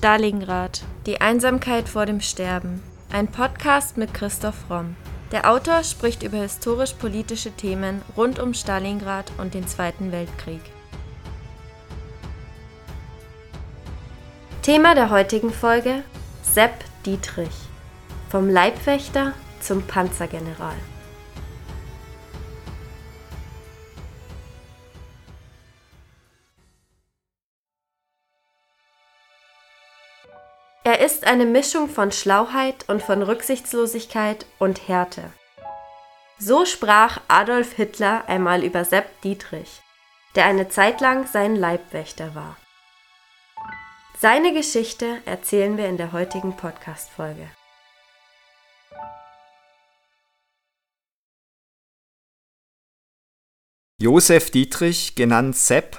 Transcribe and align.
Stalingrad. 0.00 0.80
Die 1.04 1.20
Einsamkeit 1.20 1.86
vor 1.86 2.06
dem 2.06 2.22
Sterben. 2.22 2.82
Ein 3.12 3.28
Podcast 3.28 3.98
mit 3.98 4.14
Christoph 4.14 4.70
Romm. 4.70 4.96
Der 5.30 5.50
Autor 5.50 5.84
spricht 5.84 6.22
über 6.22 6.38
historisch-politische 6.38 7.50
Themen 7.50 8.00
rund 8.16 8.38
um 8.38 8.54
Stalingrad 8.54 9.30
und 9.36 9.52
den 9.52 9.68
Zweiten 9.68 10.10
Weltkrieg. 10.10 10.62
Thema 14.62 14.94
der 14.94 15.10
heutigen 15.10 15.52
Folge: 15.52 16.02
Sepp 16.42 16.82
Dietrich. 17.04 17.68
Vom 18.30 18.48
Leibwächter 18.48 19.34
zum 19.60 19.82
Panzergeneral. 19.82 20.76
Er 30.82 31.00
ist 31.00 31.24
eine 31.24 31.44
Mischung 31.44 31.90
von 31.90 32.10
Schlauheit 32.10 32.88
und 32.88 33.02
von 33.02 33.22
Rücksichtslosigkeit 33.22 34.46
und 34.58 34.88
Härte. 34.88 35.30
So 36.38 36.64
sprach 36.64 37.20
Adolf 37.28 37.74
Hitler 37.74 38.24
einmal 38.28 38.64
über 38.64 38.86
Sepp 38.86 39.20
Dietrich, 39.20 39.82
der 40.36 40.46
eine 40.46 40.70
Zeit 40.70 41.02
lang 41.02 41.26
sein 41.26 41.54
Leibwächter 41.54 42.34
war. 42.34 42.56
Seine 44.18 44.54
Geschichte 44.54 45.20
erzählen 45.26 45.76
wir 45.76 45.86
in 45.86 45.98
der 45.98 46.12
heutigen 46.12 46.56
Podcast-Folge. 46.56 47.50
Josef 53.98 54.50
Dietrich, 54.50 55.14
genannt 55.14 55.56
Sepp, 55.56 55.98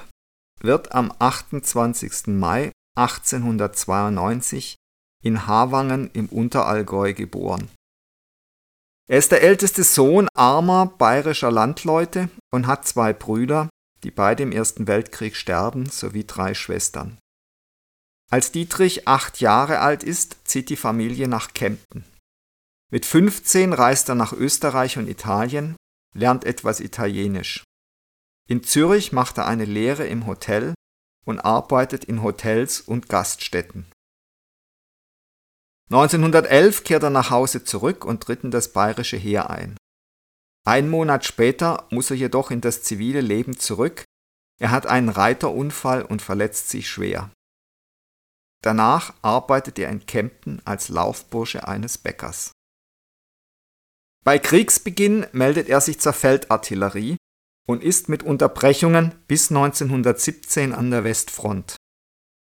wird 0.60 0.90
am 0.90 1.14
28. 1.20 2.26
Mai 2.26 2.72
1892 2.96 4.76
in 5.22 5.46
Havangen 5.46 6.10
im 6.12 6.26
Unterallgäu 6.26 7.14
geboren. 7.14 7.70
Er 9.08 9.18
ist 9.18 9.32
der 9.32 9.42
älteste 9.42 9.84
Sohn 9.84 10.28
armer 10.34 10.86
bayerischer 10.86 11.50
Landleute 11.50 12.28
und 12.52 12.66
hat 12.66 12.86
zwei 12.86 13.12
Brüder, 13.12 13.68
die 14.04 14.10
beide 14.10 14.42
im 14.42 14.52
Ersten 14.52 14.86
Weltkrieg 14.86 15.36
sterben, 15.36 15.86
sowie 15.86 16.24
drei 16.24 16.54
Schwestern. 16.54 17.18
Als 18.30 18.52
Dietrich 18.52 19.06
acht 19.06 19.40
Jahre 19.40 19.80
alt 19.80 20.02
ist, 20.02 20.36
zieht 20.44 20.70
die 20.70 20.76
Familie 20.76 21.28
nach 21.28 21.52
Kempten. 21.52 22.04
Mit 22.90 23.04
15 23.06 23.72
reist 23.72 24.08
er 24.08 24.14
nach 24.14 24.32
Österreich 24.32 24.98
und 24.98 25.08
Italien, 25.08 25.76
lernt 26.14 26.44
etwas 26.44 26.80
Italienisch. 26.80 27.64
In 28.48 28.62
Zürich 28.62 29.12
macht 29.12 29.38
er 29.38 29.46
eine 29.46 29.64
Lehre 29.64 30.06
im 30.06 30.26
Hotel 30.26 30.74
und 31.24 31.40
arbeitet 31.40 32.04
in 32.04 32.22
Hotels 32.22 32.80
und 32.80 33.08
Gaststätten. 33.08 33.86
1911 35.92 36.84
kehrt 36.84 37.02
er 37.02 37.10
nach 37.10 37.28
Hause 37.28 37.64
zurück 37.64 38.06
und 38.06 38.22
tritt 38.22 38.44
in 38.44 38.50
das 38.50 38.72
bayerische 38.72 39.18
Heer 39.18 39.50
ein. 39.50 39.76
Ein 40.64 40.88
Monat 40.88 41.26
später 41.26 41.86
muss 41.90 42.10
er 42.10 42.16
jedoch 42.16 42.50
in 42.50 42.62
das 42.62 42.82
zivile 42.82 43.20
Leben 43.20 43.58
zurück. 43.58 44.04
Er 44.58 44.70
hat 44.70 44.86
einen 44.86 45.10
Reiterunfall 45.10 46.02
und 46.02 46.22
verletzt 46.22 46.70
sich 46.70 46.88
schwer. 46.88 47.30
Danach 48.62 49.12
arbeitet 49.20 49.78
er 49.78 49.90
in 49.90 50.06
Kempten 50.06 50.62
als 50.64 50.88
Laufbursche 50.88 51.68
eines 51.68 51.98
Bäckers. 51.98 52.52
Bei 54.24 54.38
Kriegsbeginn 54.38 55.26
meldet 55.32 55.68
er 55.68 55.82
sich 55.82 56.00
zur 56.00 56.14
Feldartillerie 56.14 57.16
und 57.66 57.82
ist 57.82 58.08
mit 58.08 58.22
Unterbrechungen 58.22 59.14
bis 59.26 59.50
1917 59.50 60.72
an 60.72 60.90
der 60.90 61.04
Westfront. 61.04 61.76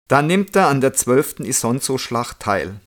Dann 0.08 0.26
nimmt 0.26 0.54
er 0.54 0.66
an 0.66 0.82
der 0.82 0.92
12. 0.92 1.40
Isonzo-Schlacht 1.40 2.40
teil. 2.40 2.80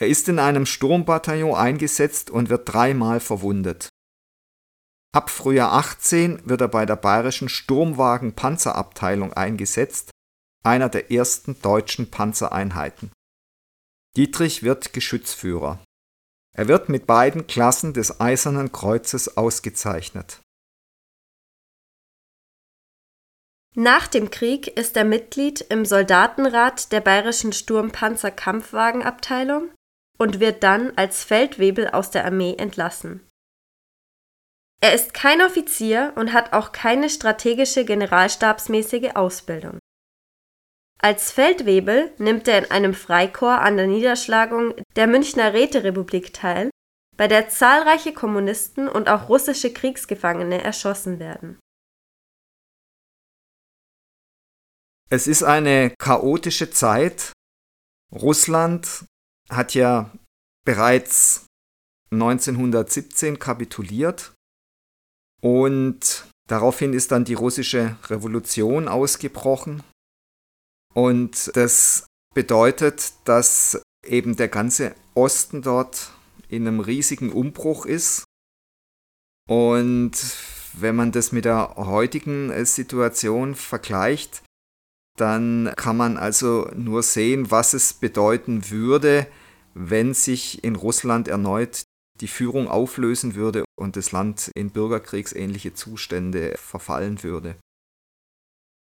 Er 0.00 0.08
ist 0.08 0.28
in 0.28 0.38
einem 0.38 0.64
Sturmbataillon 0.64 1.54
eingesetzt 1.54 2.30
und 2.30 2.48
wird 2.48 2.72
dreimal 2.72 3.20
verwundet. 3.20 3.90
Ab 5.12 5.28
Frühjahr 5.28 5.72
18 5.72 6.48
wird 6.48 6.62
er 6.62 6.68
bei 6.68 6.86
der 6.86 6.96
bayerischen 6.96 7.50
Sturmwagen-Panzerabteilung 7.50 9.34
eingesetzt, 9.34 10.10
einer 10.64 10.88
der 10.88 11.10
ersten 11.10 11.60
deutschen 11.60 12.10
Panzereinheiten. 12.10 13.12
Dietrich 14.16 14.62
wird 14.62 14.94
Geschützführer. 14.94 15.84
Er 16.56 16.68
wird 16.68 16.88
mit 16.88 17.06
beiden 17.06 17.46
Klassen 17.46 17.92
des 17.92 18.20
Eisernen 18.20 18.72
Kreuzes 18.72 19.36
ausgezeichnet. 19.36 20.40
Nach 23.76 24.08
dem 24.08 24.30
Krieg 24.30 24.66
ist 24.66 24.96
er 24.96 25.04
Mitglied 25.04 25.60
im 25.60 25.84
Soldatenrat 25.84 26.90
der 26.90 27.00
Bayerischen 27.00 27.52
Sturmpanzer-Kampfwagenabteilung 27.52 29.70
und 30.20 30.38
wird 30.38 30.62
dann 30.62 30.92
als 30.96 31.24
Feldwebel 31.24 31.88
aus 31.88 32.10
der 32.10 32.26
Armee 32.26 32.54
entlassen. 32.56 33.26
Er 34.82 34.94
ist 34.94 35.14
kein 35.14 35.40
Offizier 35.40 36.12
und 36.16 36.32
hat 36.32 36.52
auch 36.52 36.72
keine 36.72 37.08
strategische 37.08 37.84
generalstabsmäßige 37.84 39.14
Ausbildung. 39.14 39.78
Als 40.98 41.32
Feldwebel 41.32 42.12
nimmt 42.18 42.46
er 42.48 42.58
in 42.58 42.70
einem 42.70 42.92
Freikorps 42.92 43.62
an 43.62 43.78
der 43.78 43.86
Niederschlagung 43.86 44.74
der 44.96 45.06
Münchner 45.06 45.54
Räterepublik 45.54 46.34
teil, 46.34 46.68
bei 47.16 47.26
der 47.26 47.48
zahlreiche 47.48 48.12
Kommunisten 48.12 48.88
und 48.88 49.08
auch 49.08 49.30
russische 49.30 49.72
Kriegsgefangene 49.72 50.62
erschossen 50.62 51.18
werden. 51.18 51.58
Es 55.10 55.26
ist 55.26 55.42
eine 55.42 55.94
chaotische 55.98 56.70
Zeit. 56.70 57.32
Russland 58.12 59.06
hat 59.50 59.74
ja 59.74 60.10
bereits 60.64 61.46
1917 62.10 63.38
kapituliert 63.38 64.32
und 65.40 66.26
daraufhin 66.48 66.92
ist 66.92 67.12
dann 67.12 67.24
die 67.24 67.34
russische 67.34 67.96
Revolution 68.08 68.88
ausgebrochen. 68.88 69.82
Und 70.94 71.54
das 71.56 72.06
bedeutet, 72.34 73.12
dass 73.24 73.80
eben 74.04 74.36
der 74.36 74.48
ganze 74.48 74.94
Osten 75.14 75.62
dort 75.62 76.10
in 76.48 76.66
einem 76.66 76.80
riesigen 76.80 77.30
Umbruch 77.32 77.86
ist. 77.86 78.24
Und 79.48 80.12
wenn 80.72 80.96
man 80.96 81.12
das 81.12 81.32
mit 81.32 81.44
der 81.44 81.76
heutigen 81.76 82.50
äh, 82.50 82.64
Situation 82.64 83.54
vergleicht, 83.54 84.42
dann 85.16 85.72
kann 85.76 85.96
man 85.96 86.16
also 86.16 86.70
nur 86.74 87.02
sehen, 87.02 87.50
was 87.50 87.74
es 87.74 87.92
bedeuten 87.92 88.70
würde, 88.70 89.26
wenn 89.74 90.14
sich 90.14 90.64
in 90.64 90.76
Russland 90.76 91.28
erneut 91.28 91.84
die 92.20 92.28
Führung 92.28 92.68
auflösen 92.68 93.34
würde 93.34 93.64
und 93.78 93.96
das 93.96 94.12
Land 94.12 94.50
in 94.54 94.70
bürgerkriegsähnliche 94.70 95.74
Zustände 95.74 96.54
verfallen 96.58 97.22
würde. 97.22 97.56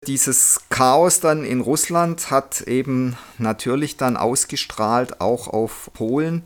Dieses 0.05 0.61
Chaos 0.69 1.21
dann 1.21 1.45
in 1.45 1.61
Russland 1.61 2.29
hat 2.29 2.61
eben 2.61 3.15
natürlich 3.37 3.95
dann 3.95 4.17
ausgestrahlt 4.17 5.21
auch 5.21 5.47
auf 5.47 5.89
Polen 5.93 6.43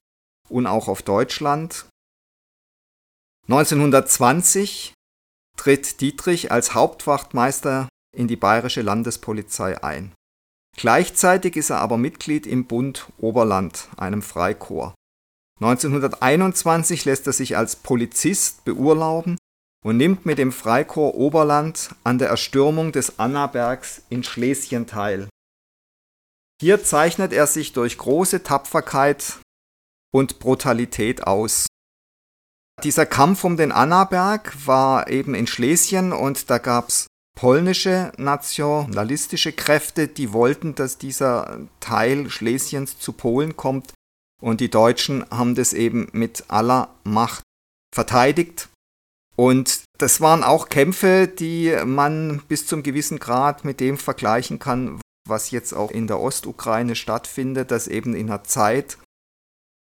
und 0.48 0.68
auch 0.68 0.88
auf 0.88 1.02
Deutschland. 1.02 1.88
1920 3.48 4.94
tritt 5.58 6.02
Dietrich 6.02 6.52
als 6.52 6.76
Hauptwachtmeister 6.76 7.90
in 8.16 8.28
die 8.28 8.36
bayerische 8.36 8.84
Landespolizei 8.84 9.84
ein. 9.84 10.14
Gleichzeitig 10.78 11.56
ist 11.56 11.72
er 11.72 11.80
aber 11.80 11.98
Mitglied 11.98 12.46
im 12.46 12.66
Bund 12.66 13.12
Oberland, 13.18 13.90
einem 13.98 14.22
Freikorps. 14.22 14.94
1921 15.60 17.04
lässt 17.06 17.26
er 17.26 17.34
sich 17.34 17.58
als 17.58 17.76
Polizist 17.76 18.64
beurlauben 18.64 19.38
und 19.84 19.98
nimmt 19.98 20.28
mit 20.28 20.38
dem 20.38 20.52
Freikorps 20.52 21.18
Oberland 21.18 21.96
an 22.04 22.20
der 22.20 22.30
Erstürmung 22.30 22.92
des 22.92 23.18
Annabergs 23.18 24.04
in 24.10 24.24
Schlesien 24.24 24.86
teil. 24.86 25.28
Hier 26.62 26.84
zeichnet 26.84 27.34
er 27.34 27.48
sich 27.48 27.74
durch 27.74 27.98
große 27.98 28.44
Tapferkeit 28.44 29.40
und 30.14 30.38
Brutalität 30.38 31.26
aus. 31.26 31.66
Dieser 32.84 33.08
Kampf 33.08 33.44
um 33.44 33.58
den 33.58 33.72
Annaberg 33.72 34.54
war 34.68 35.10
eben 35.10 35.34
in 35.34 35.48
Schlesien 35.48 36.14
und 36.14 36.52
da 36.52 36.60
gab 36.60 36.90
es 36.90 37.08
polnische 37.38 38.12
nationalistische 38.18 39.54
Kräfte, 39.54 40.08
die 40.08 40.34
wollten, 40.34 40.74
dass 40.74 40.98
dieser 40.98 41.60
Teil 41.80 42.32
Schlesiens 42.32 42.98
zu 42.98 43.14
Polen 43.14 43.56
kommt. 43.56 43.94
Und 44.42 44.60
die 44.60 44.72
Deutschen 44.72 45.24
haben 45.30 45.54
das 45.54 45.74
eben 45.74 46.10
mit 46.14 46.46
aller 46.48 46.90
Macht 47.04 47.44
verteidigt. 47.94 48.70
Und 49.36 49.84
das 50.00 50.20
waren 50.20 50.44
auch 50.44 50.70
Kämpfe, 50.70 51.28
die 51.28 51.76
man 51.86 52.42
bis 52.48 52.66
zum 52.66 52.82
gewissen 52.82 53.20
Grad 53.20 53.66
mit 53.66 53.80
dem 53.80 54.00
vergleichen 54.00 54.58
kann, 54.58 55.00
was 55.30 55.52
jetzt 55.52 55.74
auch 55.74 55.92
in 55.92 56.08
der 56.08 56.20
Ostukraine 56.20 56.96
stattfindet, 56.96 57.70
dass 57.70 57.88
eben 57.88 58.16
in 58.16 58.32
einer 58.32 58.44
Zeit, 58.46 58.98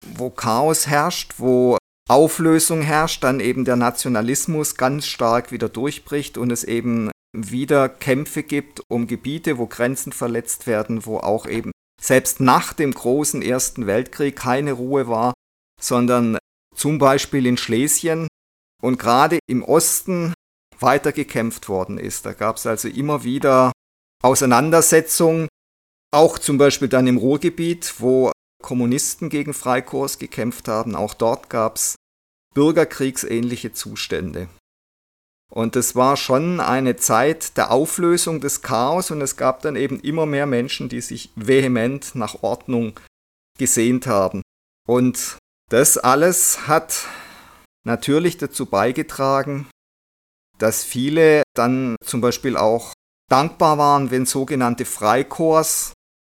wo 0.05 0.29
Chaos 0.29 0.85
herrscht, 0.85 1.35
wo 1.37 1.77
Auflösung 2.07 2.83
herrscht, 2.83 3.23
dann 3.23 3.39
eben 3.39 3.65
der 3.65 3.77
Nationalismus 3.77 4.75
ganz 4.75 5.07
stark 5.07 5.51
wieder 5.51 5.69
durchbricht 5.69 6.37
und 6.37 6.51
es 6.51 6.63
eben 6.63 7.09
wieder 7.37 7.89
Kämpfe 7.89 8.43
gibt 8.43 8.81
um 8.89 9.07
Gebiete, 9.07 9.57
wo 9.57 9.67
Grenzen 9.67 10.11
verletzt 10.11 10.67
werden, 10.67 11.05
wo 11.05 11.17
auch 11.17 11.45
eben 11.45 11.71
selbst 12.01 12.39
nach 12.39 12.73
dem 12.73 12.91
großen 12.93 13.41
Ersten 13.41 13.87
Weltkrieg 13.87 14.35
keine 14.35 14.73
Ruhe 14.73 15.07
war, 15.07 15.33
sondern 15.81 16.37
zum 16.75 16.97
Beispiel 16.97 17.45
in 17.45 17.57
Schlesien 17.57 18.27
und 18.81 18.99
gerade 18.99 19.39
im 19.47 19.63
Osten 19.63 20.33
weiter 20.79 21.11
gekämpft 21.11 21.69
worden 21.69 21.97
ist. 21.97 22.25
Da 22.25 22.33
gab 22.33 22.57
es 22.57 22.65
also 22.65 22.87
immer 22.87 23.23
wieder 23.23 23.71
Auseinandersetzungen, 24.23 25.47
auch 26.13 26.39
zum 26.39 26.57
Beispiel 26.57 26.87
dann 26.87 27.07
im 27.07 27.17
Ruhrgebiet, 27.17 27.95
wo 27.99 28.31
Kommunisten 28.63 29.29
gegen 29.29 29.53
Freikorps 29.53 30.19
gekämpft 30.19 30.67
haben. 30.67 30.95
Auch 30.95 31.13
dort 31.13 31.49
gab 31.49 31.75
es 31.75 31.95
bürgerkriegsähnliche 32.53 33.73
Zustände. 33.73 34.49
Und 35.53 35.75
es 35.75 35.95
war 35.95 36.17
schon 36.17 36.59
eine 36.59 36.97
Zeit 36.97 37.57
der 37.57 37.71
Auflösung 37.71 38.41
des 38.41 38.61
Chaos 38.61 39.11
und 39.11 39.21
es 39.21 39.37
gab 39.37 39.61
dann 39.61 39.75
eben 39.75 39.99
immer 40.01 40.25
mehr 40.25 40.45
Menschen, 40.45 40.89
die 40.89 41.01
sich 41.01 41.31
vehement 41.35 42.15
nach 42.15 42.43
Ordnung 42.43 42.99
gesehnt 43.57 44.07
haben. 44.07 44.41
Und 44.87 45.37
das 45.69 45.97
alles 45.97 46.67
hat 46.67 47.05
natürlich 47.85 48.37
dazu 48.37 48.65
beigetragen, 48.65 49.67
dass 50.57 50.83
viele 50.83 51.43
dann 51.55 51.95
zum 52.03 52.21
Beispiel 52.21 52.57
auch 52.57 52.93
dankbar 53.29 53.77
waren, 53.77 54.11
wenn 54.11 54.25
sogenannte 54.25 54.85
Freikorps 54.85 55.93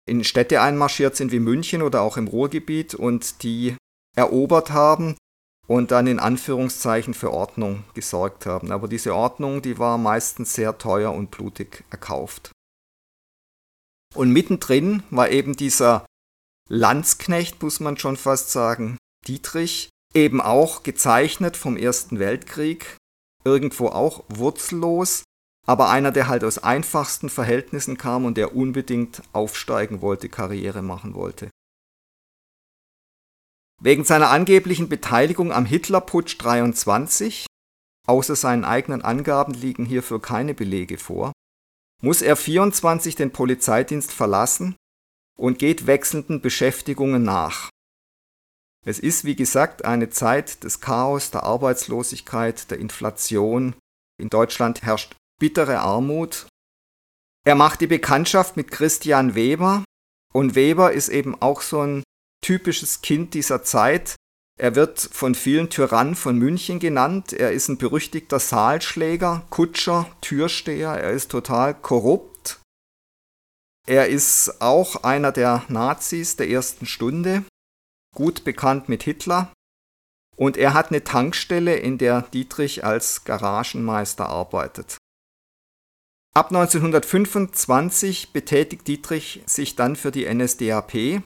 in 0.08 0.24
Städte 0.24 0.62
einmarschiert 0.62 1.16
sind 1.16 1.32
wie 1.32 1.40
München 1.40 1.82
oder 1.82 2.02
auch 2.02 2.18
im 2.18 2.28
Ruhrgebiet 2.28 2.96
und 2.96 3.44
die 3.44 3.76
erobert 4.16 4.72
haben 4.72 5.16
und 5.70 5.92
dann 5.92 6.08
in 6.08 6.20
Anführungszeichen 6.20 7.14
für 7.14 7.32
Ordnung 7.32 7.84
gesorgt 7.94 8.48
haben. 8.48 8.72
Aber 8.72 8.88
diese 8.88 9.14
Ordnung, 9.14 9.62
die 9.62 9.78
war 9.78 10.00
meistens 10.00 10.56
sehr 10.56 10.80
teuer 10.80 11.14
und 11.14 11.30
blutig 11.30 11.84
erkauft. 11.92 12.52
Und 14.16 14.32
mittendrin 14.32 15.04
war 15.12 15.30
eben 15.30 15.56
dieser 15.56 16.08
Landsknecht, 16.70 17.62
muss 17.62 17.80
man 17.80 17.98
schon 17.98 18.18
fast 18.18 18.52
sagen, 18.52 18.98
Dietrich, 19.28 19.90
eben 20.16 20.42
auch 20.42 20.82
gezeichnet 20.82 21.56
vom 21.56 21.78
Ersten 21.78 22.18
Weltkrieg, 22.18 22.98
irgendwo 23.46 23.90
auch 23.90 24.24
wurzellos, 24.28 25.24
aber 25.68 25.92
einer, 25.92 26.12
der 26.12 26.28
halt 26.28 26.44
aus 26.44 26.58
einfachsten 26.58 27.30
Verhältnissen 27.30 27.96
kam 27.96 28.26
und 28.26 28.38
der 28.38 28.56
unbedingt 28.56 29.22
aufsteigen 29.34 30.02
wollte, 30.02 30.30
Karriere 30.30 30.82
machen 30.82 31.14
wollte. 31.14 31.52
Wegen 33.82 34.04
seiner 34.04 34.30
angeblichen 34.30 34.90
Beteiligung 34.90 35.54
am 35.54 35.66
Hitlerputsch 35.66 36.38
23, 36.40 37.46
außer 38.08 38.36
seinen 38.36 38.66
eigenen 38.66 39.02
Angaben 39.02 39.54
liegen 39.54 39.86
hierfür 39.86 40.22
keine 40.22 40.54
Belege 40.54 40.98
vor, 40.98 41.32
muss 42.02 42.22
er 42.22 42.36
24 42.36 43.16
den 43.16 43.32
Polizeidienst 43.32 44.12
verlassen 44.12 44.76
und 45.38 45.60
geht 45.60 45.88
wechselnden 45.88 46.42
Beschäftigungen 46.42 47.24
nach. 47.24 47.70
Es 48.86 49.00
ist, 49.00 49.24
wie 49.24 49.36
gesagt, 49.36 49.86
eine 49.86 50.10
Zeit 50.10 50.64
des 50.64 50.82
Chaos, 50.82 51.32
der 51.32 51.44
Arbeitslosigkeit, 51.44 52.72
der 52.72 52.80
Inflation. 52.80 53.76
In 54.20 54.30
Deutschland 54.30 54.82
herrscht 54.84 55.16
bittere 55.40 55.80
Armut. 55.80 56.48
Er 57.46 57.56
macht 57.56 57.80
die 57.80 57.88
Bekanntschaft 57.88 58.58
mit 58.58 58.72
Christian 58.72 59.36
Weber 59.36 59.84
und 60.34 60.56
Weber 60.56 60.92
ist 60.92 61.10
eben 61.10 61.42
auch 61.42 61.62
so 61.62 61.82
ein 61.82 62.04
typisches 62.42 63.02
Kind 63.02 63.34
dieser 63.34 63.64
Zeit. 63.64 64.16
Er 64.60 64.76
wird 64.76 65.00
von 65.00 65.36
vielen 65.36 65.70
Tyrannen 65.70 66.16
von 66.16 66.38
München 66.38 66.80
genannt. 66.80 67.32
Er 67.32 67.54
ist 67.54 67.70
ein 67.70 67.78
berüchtigter 67.78 68.40
Saalschläger, 68.40 69.46
Kutscher, 69.50 70.10
Türsteher. 70.22 70.90
Er 70.90 71.12
ist 71.12 71.32
total 71.32 71.74
korrupt. 71.74 72.60
Er 73.88 74.10
ist 74.10 74.62
auch 74.62 75.04
einer 75.04 75.32
der 75.32 75.64
Nazis 75.70 76.36
der 76.36 76.50
ersten 76.50 76.86
Stunde, 76.86 77.44
gut 78.14 78.44
bekannt 78.44 78.90
mit 78.90 79.04
Hitler. 79.04 79.52
Und 80.36 80.58
er 80.58 80.74
hat 80.74 80.90
eine 80.90 81.04
Tankstelle, 81.04 81.76
in 81.78 81.98
der 81.98 82.22
Dietrich 82.22 82.84
als 82.84 83.24
Garagenmeister 83.24 84.30
arbeitet. 84.30 84.98
Ab 86.36 86.52
1925 86.52 88.32
betätigt 88.32 88.88
Dietrich 88.88 89.42
sich 89.46 89.76
dann 89.76 89.96
für 89.96 90.12
die 90.12 90.32
NSDAP 90.32 91.24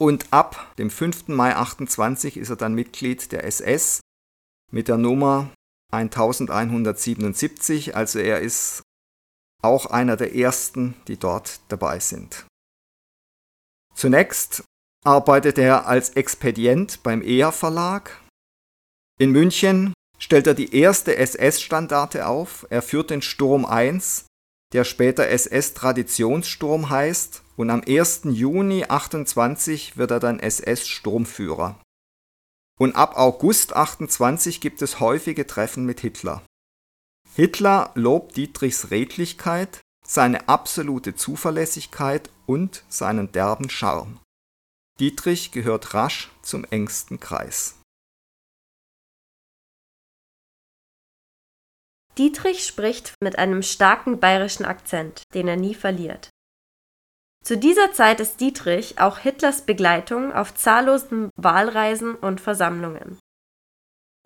und 0.00 0.32
ab 0.32 0.74
dem 0.78 0.90
5. 0.90 1.28
Mai 1.28 1.54
28 1.54 2.38
ist 2.38 2.48
er 2.48 2.56
dann 2.56 2.74
Mitglied 2.74 3.32
der 3.32 3.44
SS 3.44 4.00
mit 4.72 4.88
der 4.88 4.96
Nummer 4.96 5.52
1177, 5.92 7.94
also 7.94 8.18
er 8.18 8.40
ist 8.40 8.82
auch 9.62 9.86
einer 9.86 10.16
der 10.16 10.34
ersten, 10.34 10.94
die 11.06 11.18
dort 11.18 11.60
dabei 11.68 11.98
sind. 11.98 12.46
Zunächst 13.94 14.64
arbeitet 15.04 15.58
er 15.58 15.86
als 15.86 16.10
Expedient 16.10 17.02
beim 17.02 17.20
EA 17.20 17.52
Verlag. 17.52 18.22
In 19.18 19.32
München 19.32 19.92
stellt 20.18 20.46
er 20.46 20.54
die 20.54 20.74
erste 20.74 21.16
SS-Standarte 21.16 22.26
auf. 22.26 22.66
Er 22.70 22.80
führt 22.80 23.10
den 23.10 23.20
Sturm 23.20 23.66
1, 23.66 24.24
der 24.72 24.84
später 24.84 25.28
SS-Traditionssturm 25.28 26.90
heißt 26.90 27.42
und 27.56 27.70
am 27.70 27.82
1. 27.86 28.22
Juni 28.24 28.84
28 28.88 29.96
wird 29.96 30.10
er 30.10 30.20
dann 30.20 30.38
SS-Sturmführer. 30.38 31.80
Und 32.78 32.94
ab 32.94 33.16
August 33.16 33.74
28 33.74 34.60
gibt 34.60 34.80
es 34.80 35.00
häufige 35.00 35.46
Treffen 35.46 35.84
mit 35.84 36.00
Hitler. 36.00 36.42
Hitler 37.34 37.90
lobt 37.94 38.36
Dietrichs 38.36 38.90
Redlichkeit, 38.90 39.80
seine 40.06 40.48
absolute 40.48 41.14
Zuverlässigkeit 41.14 42.30
und 42.46 42.84
seinen 42.88 43.32
derben 43.32 43.70
Charme. 43.70 44.18
Dietrich 44.98 45.52
gehört 45.52 45.94
rasch 45.94 46.30
zum 46.42 46.64
engsten 46.64 47.20
Kreis. 47.20 47.79
Dietrich 52.20 52.66
spricht 52.66 53.14
mit 53.22 53.38
einem 53.38 53.62
starken 53.62 54.20
bayerischen 54.20 54.66
Akzent, 54.66 55.22
den 55.32 55.48
er 55.48 55.56
nie 55.56 55.74
verliert. 55.74 56.28
Zu 57.42 57.56
dieser 57.56 57.94
Zeit 57.94 58.20
ist 58.20 58.42
Dietrich 58.42 59.00
auch 59.00 59.16
Hitlers 59.16 59.62
Begleitung 59.62 60.30
auf 60.30 60.54
zahllosen 60.54 61.30
Wahlreisen 61.36 62.14
und 62.14 62.42
Versammlungen. 62.42 63.18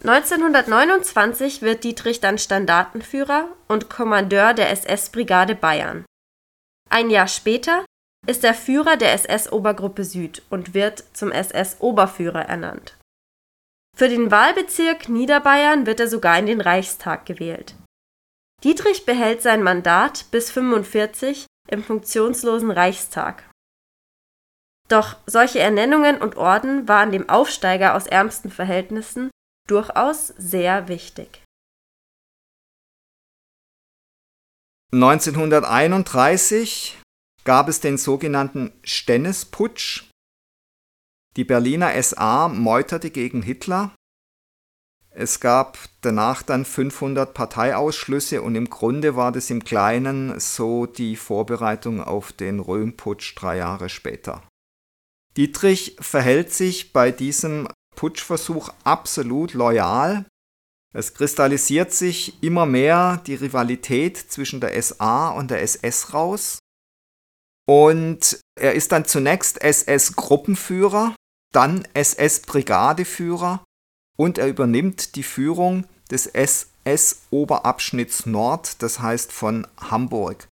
1929 0.03 1.63
wird 1.63 1.85
Dietrich 1.85 2.19
dann 2.19 2.37
Standartenführer 2.37 3.47
und 3.69 3.89
Kommandeur 3.91 4.55
der 4.55 4.71
SS-Brigade 4.71 5.55
Bayern. 5.55 6.05
Ein 6.91 7.11
Jahr 7.11 7.29
später 7.29 7.85
ist 8.27 8.43
er 8.43 8.55
Führer 8.55 8.97
der 8.97 9.13
SS-Obergruppe 9.13 10.03
Süd 10.03 10.43
und 10.51 10.75
wird 10.75 11.05
zum 11.13 11.31
SS-Oberführer 11.31 12.43
ernannt. 12.43 12.99
Für 13.97 14.09
den 14.09 14.33
Wahlbezirk 14.33 15.09
Niederbayern 15.09 15.87
wird 15.87 16.01
er 16.01 16.09
sogar 16.09 16.37
in 16.41 16.47
den 16.47 16.61
Reichstag 16.61 17.27
gewählt. 17.27 17.77
Dietrich 18.63 19.05
behält 19.05 19.43
sein 19.43 19.63
Mandat 19.63 20.27
bis 20.31 20.51
45 20.51 21.47
im 21.69 21.83
funktionslosen 21.83 22.71
Reichstag. 22.71 23.51
Doch 24.89 25.17
solche 25.27 25.61
Ernennungen 25.61 26.21
und 26.21 26.37
Orden 26.37 26.89
waren 26.89 27.11
dem 27.11 27.29
Aufsteiger 27.29 27.95
aus 27.95 28.07
ärmsten 28.07 28.51
Verhältnissen 28.51 29.31
durchaus 29.67 30.29
sehr 30.29 30.89
wichtig. 30.89 31.43
1931 34.93 36.99
gab 37.45 37.69
es 37.69 37.81
den 37.81 37.99
sogenannten 37.99 38.73
Stennes-Putsch. 38.85 40.05
Die 41.37 41.45
Berliner 41.45 42.01
SA 42.01 42.49
meuterte 42.49 43.11
gegen 43.11 43.43
Hitler 43.43 43.94
es 45.17 45.39
gab 45.39 45.79
danach 46.01 46.43
dann 46.43 46.65
500 46.65 47.35
Parteiausschlüsse 47.35 48.43
und 48.43 48.57
im 48.57 48.69
Grunde 48.69 49.15
war 49.15 49.31
das 49.31 49.49
im 49.49 49.65
Kleinen 49.65 50.41
so 50.41 50.87
die 50.87 51.15
Vorbereitung 51.15 52.03
auf 52.03 52.33
den 52.33 52.59
Röhmputsch 52.59 53.35
drei 53.37 53.59
Jahre 53.59 53.89
später. 53.89 54.43
Dietrich 55.37 55.97
verhält 56.01 56.53
sich 56.53 56.93
bei 56.93 57.13
diesem 57.13 57.69
Putschversuch 57.95 58.71
absolut 58.83 59.55
loyal. 59.55 60.27
Es 60.93 61.15
kristallisiert 61.15 61.93
sich 61.93 62.43
immer 62.43 62.67
mehr 62.67 63.23
die 63.27 63.35
Rivalität 63.35 64.17
zwischen 64.17 64.61
der 64.61 64.81
SA 64.81 65.31
und 65.31 65.51
der 65.51 65.63
SS 65.63 66.13
raus. 66.13 66.59
Und 67.67 68.41
er 68.61 68.75
ist 68.75 68.91
dann 68.93 69.05
zunächst 69.05 69.63
SS-Gruppenführer, 69.63 71.15
dann 71.53 71.87
SS-Brigadeführer 71.95 73.64
und 74.17 74.39
er 74.39 74.49
übernimmt 74.49 75.17
die 75.17 75.23
Führung 75.23 75.87
des 76.11 76.27
SS-Oberabschnitts 76.27 78.27
Nord, 78.27 78.83
das 78.83 79.01
heißt 79.01 79.33
von 79.33 79.67
Hamburg. 79.79 80.49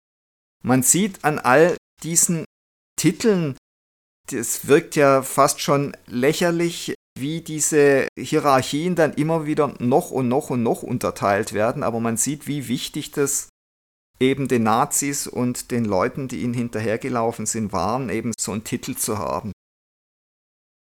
Man 0.63 0.83
sieht 0.83 1.23
an 1.23 1.39
all 1.39 1.75
diesen 2.03 2.45
Titeln, 2.95 3.55
es 4.31 4.67
wirkt 4.67 4.95
ja 4.95 5.23
fast 5.23 5.61
schon 5.61 5.95
lächerlich, 6.05 6.93
wie 7.19 7.41
diese 7.41 8.07
Hierarchien 8.17 8.95
dann 8.95 9.13
immer 9.13 9.45
wieder 9.45 9.73
noch 9.79 10.11
und 10.11 10.27
noch 10.27 10.49
und 10.49 10.63
noch 10.63 10.83
unterteilt 10.83 11.53
werden, 11.53 11.83
aber 11.83 11.99
man 11.99 12.17
sieht, 12.17 12.47
wie 12.47 12.67
wichtig 12.67 13.11
das 13.11 13.49
eben 14.19 14.47
den 14.47 14.63
Nazis 14.63 15.27
und 15.27 15.71
den 15.71 15.83
Leuten, 15.83 16.27
die 16.27 16.41
ihnen 16.41 16.53
hinterhergelaufen 16.53 17.45
sind, 17.45 17.73
waren, 17.73 18.09
eben 18.09 18.31
so 18.39 18.51
einen 18.51 18.63
Titel 18.63 18.95
zu 18.95 19.17
haben. 19.17 19.51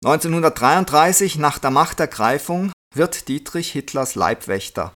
1933, 0.05 1.39
nach 1.39 1.59
der 1.59 1.71
Machtergreifung, 1.71 2.73
wird 2.95 3.27
Dietrich 3.27 3.73
Hitlers 3.73 4.17
Leibwächter. 4.17 4.93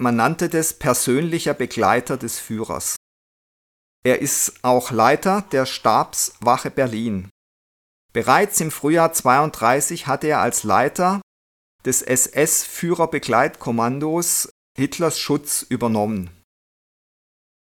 Man 0.00 0.14
nannte 0.14 0.48
das 0.48 0.74
persönlicher 0.74 1.54
Begleiter 1.54 2.16
des 2.16 2.38
Führers. 2.38 2.94
Er 4.04 4.20
ist 4.20 4.62
auch 4.62 4.92
Leiter 4.92 5.42
der 5.50 5.66
Stabswache 5.66 6.70
Berlin. 6.70 7.30
Bereits 8.12 8.60
im 8.60 8.70
Frühjahr 8.70 9.12
32 9.12 10.06
hatte 10.06 10.28
er 10.28 10.40
als 10.40 10.62
Leiter 10.62 11.20
des 11.84 12.02
SS-Führerbegleitkommandos 12.02 14.50
Hitlers 14.76 15.18
Schutz 15.18 15.62
übernommen. 15.62 16.30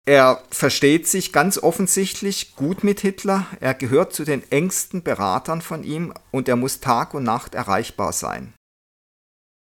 Er 0.04 0.42
versteht 0.50 1.06
sich 1.06 1.32
ganz 1.32 1.58
offensichtlich 1.58 2.56
gut 2.56 2.82
mit 2.82 3.00
Hitler, 3.00 3.46
er 3.60 3.74
gehört 3.74 4.12
zu 4.12 4.24
den 4.24 4.42
engsten 4.50 5.04
Beratern 5.04 5.62
von 5.62 5.84
ihm 5.84 6.12
und 6.32 6.48
er 6.48 6.56
muss 6.56 6.80
Tag 6.80 7.14
und 7.14 7.22
Nacht 7.22 7.54
erreichbar 7.54 8.12
sein. 8.12 8.52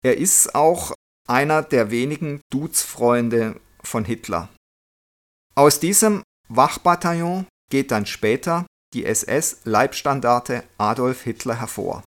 Er 0.03 0.17
ist 0.17 0.55
auch 0.55 0.93
einer 1.27 1.61
der 1.61 1.91
wenigen 1.91 2.41
Duzfreunde 2.51 3.59
von 3.83 4.05
Hitler. 4.05 4.49
Aus 5.55 5.79
diesem 5.79 6.23
Wachbataillon 6.49 7.45
geht 7.69 7.91
dann 7.91 8.07
später 8.07 8.65
die 8.93 9.05
SS-Leibstandarte 9.05 10.63
Adolf 10.77 11.21
Hitler 11.21 11.59
hervor. 11.59 12.03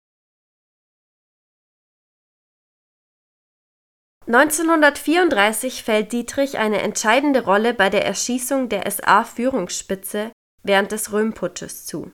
1934 4.27 5.85
fällt 5.85 6.13
Dietrich 6.13 6.59
eine 6.59 6.83
entscheidende 6.83 7.45
Rolle 7.45 7.75
bei 7.75 7.91
der 7.91 8.05
Erschießung 8.05 8.69
der 8.69 8.91
SA-Führungsspitze 8.91 10.33
während 10.65 10.91
des 10.91 11.13
Röhmputsches 11.13 11.87
zu. 11.87 12.11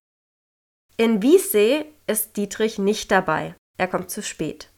In 0.98 1.22
Wiessee 1.22 1.86
ist 2.06 2.36
Dietrich 2.36 2.78
nicht 2.78 3.10
dabei, 3.10 3.54
er 3.78 3.88
kommt 3.88 4.10
zu 4.10 4.22
spät. 4.22 4.68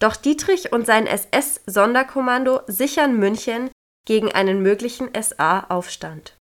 Doch 0.00 0.16
Dietrich 0.16 0.72
und 0.72 0.86
sein 0.86 1.06
SS-Sonderkommando 1.06 2.62
sichern 2.66 3.16
München 3.18 3.70
gegen 4.06 4.32
einen 4.32 4.62
möglichen 4.62 5.10
SA-Aufstand. 5.14 6.38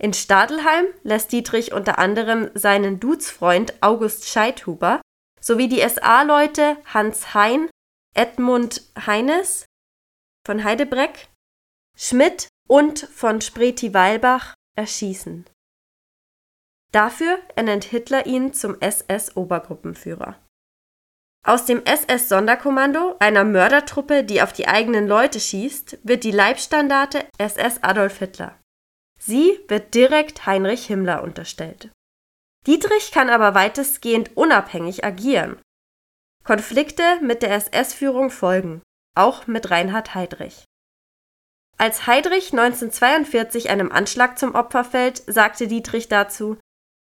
In 0.00 0.12
Stadelheim 0.12 0.86
lässt 1.04 1.30
Dietrich 1.30 1.72
unter 1.72 1.98
anderem 2.00 2.50
seinen 2.54 2.98
Duzfreund 2.98 3.74
August 3.80 4.28
Scheidhuber 4.28 5.00
sowie 5.40 5.68
die 5.68 5.88
SA-Leute 5.88 6.76
Hans 6.92 7.34
Hein 7.34 7.70
Edmund 8.14 8.82
Heines 9.06 9.66
von 10.46 10.62
Heidebreck, 10.62 11.28
Schmidt 11.96 12.48
und 12.68 13.00
von 13.00 13.40
Spreti-Weilbach 13.40 14.54
erschießen. 14.76 15.46
Dafür 16.92 17.40
ernennt 17.56 17.84
Hitler 17.84 18.26
ihn 18.26 18.54
zum 18.54 18.80
SS-Obergruppenführer. 18.80 20.38
Aus 21.44 21.66
dem 21.66 21.84
SS-Sonderkommando, 21.84 23.16
einer 23.18 23.44
Mördertruppe, 23.44 24.22
die 24.22 24.40
auf 24.40 24.52
die 24.52 24.68
eigenen 24.68 25.08
Leute 25.08 25.40
schießt, 25.40 25.98
wird 26.04 26.22
die 26.22 26.30
Leibstandarte 26.30 27.26
SS 27.38 27.82
Adolf 27.82 28.18
Hitler. 28.18 28.58
Sie 29.18 29.58
wird 29.66 29.94
direkt 29.94 30.46
Heinrich 30.46 30.86
Himmler 30.86 31.22
unterstellt. 31.22 31.90
Dietrich 32.66 33.10
kann 33.10 33.28
aber 33.28 33.54
weitestgehend 33.54 34.36
unabhängig 34.36 35.04
agieren 35.04 35.60
Konflikte 36.44 37.20
mit 37.22 37.42
der 37.42 37.52
SS-Führung 37.52 38.28
folgen, 38.28 38.82
auch 39.16 39.46
mit 39.46 39.70
Reinhard 39.70 40.14
Heydrich. 40.14 40.64
Als 41.78 42.06
Heydrich 42.06 42.52
1942 42.52 43.70
einem 43.70 43.90
Anschlag 43.90 44.38
zum 44.38 44.54
Opfer 44.54 44.84
fällt, 44.84 45.22
sagte 45.26 45.68
Dietrich 45.68 46.08
dazu: 46.08 46.58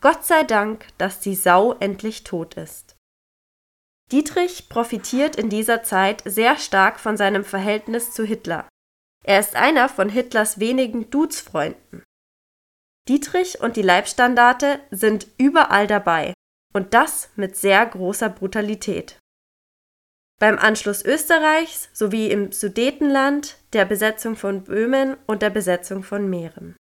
Gott 0.03 0.25
sei 0.25 0.43
Dank, 0.43 0.87
dass 0.99 1.21
die 1.21 1.37
Sau 1.37 1.75
endlich 1.75 2.25
tot 2.25 2.55
ist. 2.55 2.97
Dietrich 4.11 4.69
profitiert 4.69 5.37
in 5.37 5.49
dieser 5.49 5.85
Zeit 5.85 6.23
sehr 6.25 6.59
stark 6.59 6.99
von 6.99 7.17
seinem 7.17 7.45
Verhältnis 7.45 8.13
zu 8.13 8.25
Hitler. 8.25 8.69
Er 9.25 9.39
ist 9.39 9.55
einer 9.55 9.89
von 9.89 10.09
Hitlers 10.09 10.59
wenigen 10.59 11.09
Duzfreunden. 11.09 12.03
Dietrich 13.09 13.61
und 13.61 13.77
die 13.77 13.83
Leibstandarte 13.83 14.81
sind 14.91 15.29
überall 15.39 15.87
dabei, 15.87 16.35
und 16.75 16.95
das 16.95 17.31
mit 17.37 17.57
sehr 17.57 17.87
großer 17.87 18.29
Brutalität 18.29 19.20
beim 20.41 20.59
Anschluss 20.59 21.05
Österreichs 21.05 21.91
sowie 21.93 22.31
im 22.31 22.51
Sudetenland, 22.51 23.59
der 23.73 23.85
Besetzung 23.85 24.37
von 24.37 24.65
Böhmen 24.65 25.17
und 25.27 25.43
der 25.43 25.51
Besetzung 25.51 26.03
von 26.03 26.29
Mähren. 26.29 26.75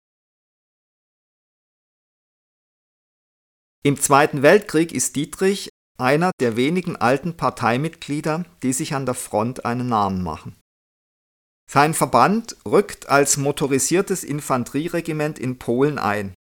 Im 3.84 4.00
Zweiten 4.00 4.42
Weltkrieg 4.42 4.92
ist 4.92 5.16
Dietrich 5.16 5.68
einer 5.98 6.30
der 6.40 6.56
wenigen 6.56 6.96
alten 6.96 7.36
Parteimitglieder, 7.36 8.44
die 8.62 8.72
sich 8.72 8.94
an 8.94 9.06
der 9.06 9.14
Front 9.14 9.64
einen 9.64 9.88
Namen 9.88 10.22
machen. 10.22 10.56
Sein 11.70 11.94
Verband 11.94 12.56
rückt 12.66 13.08
als 13.08 13.36
motorisiertes 13.36 14.24
Infanterieregiment 14.24 15.38
in 15.38 15.58
Polen 15.58 15.98
ein. 15.98 16.34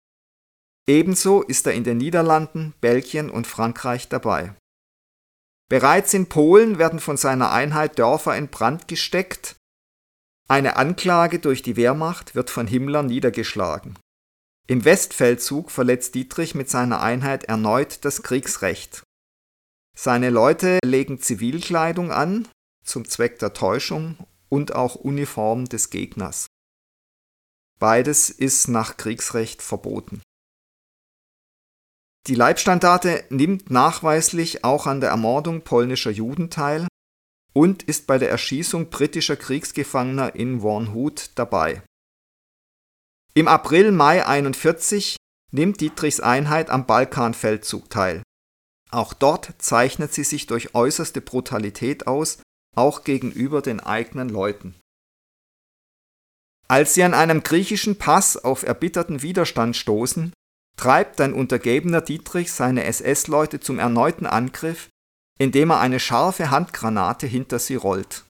Ebenso 0.86 1.42
ist 1.42 1.66
er 1.66 1.72
in 1.72 1.84
den 1.84 1.96
Niederlanden, 1.96 2.74
Belgien 2.80 3.30
und 3.30 3.46
Frankreich 3.46 4.08
dabei. 4.08 4.54
Bereits 5.68 6.14
in 6.14 6.28
Polen 6.28 6.78
werden 6.78 7.00
von 7.00 7.16
seiner 7.16 7.50
Einheit 7.50 7.98
Dörfer 7.98 8.36
in 8.36 8.48
Brand 8.48 8.86
gesteckt. 8.86 9.56
Eine 10.48 10.76
Anklage 10.76 11.40
durch 11.40 11.62
die 11.62 11.76
Wehrmacht 11.76 12.36
wird 12.36 12.50
von 12.50 12.68
Himmler 12.68 13.02
niedergeschlagen. 13.02 13.98
Im 14.68 14.84
Westfeldzug 14.84 15.70
verletzt 15.70 16.14
Dietrich 16.14 16.54
mit 16.54 16.70
seiner 16.70 17.00
Einheit 17.00 17.44
erneut 17.44 18.04
das 18.04 18.22
Kriegsrecht. 18.22 19.02
Seine 19.96 20.30
Leute 20.30 20.78
legen 20.84 21.20
Zivilkleidung 21.20 22.12
an, 22.12 22.46
zum 22.84 23.08
Zweck 23.08 23.38
der 23.38 23.52
Täuschung, 23.52 24.18
und 24.48 24.74
auch 24.74 24.94
Uniform 24.94 25.64
des 25.64 25.90
Gegners. 25.90 26.46
Beides 27.78 28.30
ist 28.30 28.68
nach 28.68 28.96
Kriegsrecht 28.96 29.62
verboten. 29.62 30.22
Die 32.26 32.34
Leibstandarte 32.34 33.24
nimmt 33.30 33.70
nachweislich 33.70 34.64
auch 34.64 34.86
an 34.86 35.00
der 35.00 35.10
Ermordung 35.10 35.62
polnischer 35.62 36.10
Juden 36.10 36.50
teil 36.50 36.88
und 37.52 37.84
ist 37.84 38.08
bei 38.08 38.18
der 38.18 38.30
Erschießung 38.30 38.90
britischer 38.90 39.36
Kriegsgefangener 39.36 40.34
in 40.34 40.60
Wornhut 40.60 41.30
dabei. 41.36 41.82
Im 43.34 43.46
April/Mai 43.46 44.26
41 44.26 45.16
nimmt 45.52 45.80
Dietrichs 45.80 46.18
Einheit 46.18 46.68
am 46.68 46.86
Balkanfeldzug 46.86 47.88
teil. 47.90 48.22
Auch 48.90 49.12
dort 49.14 49.54
zeichnet 49.58 50.12
sie 50.12 50.24
sich 50.24 50.46
durch 50.46 50.74
äußerste 50.74 51.20
Brutalität 51.20 52.06
aus, 52.06 52.38
auch 52.74 53.04
gegenüber 53.04 53.62
den 53.62 53.78
eigenen 53.78 54.28
Leuten. 54.28 54.74
Als 56.68 56.94
sie 56.94 57.04
an 57.04 57.14
einem 57.14 57.44
griechischen 57.44 57.96
Pass 57.96 58.36
auf 58.36 58.64
erbitterten 58.64 59.22
Widerstand 59.22 59.76
stoßen, 59.76 60.32
treibt 60.76 61.20
ein 61.20 61.32
Untergebener 61.32 62.00
Dietrich 62.00 62.52
seine 62.52 62.84
SS-Leute 62.84 63.60
zum 63.60 63.78
erneuten 63.78 64.26
Angriff, 64.26 64.88
indem 65.38 65.70
er 65.70 65.80
eine 65.80 66.00
scharfe 66.00 66.50
Handgranate 66.50 67.26
hinter 67.26 67.58
sie 67.58 67.76
rollt. 67.76 68.24